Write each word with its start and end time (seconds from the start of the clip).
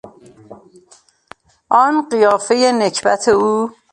آن 1.83 1.93
قیافهی 2.09 2.71
نکبت 2.81 3.23
او! 3.37 3.49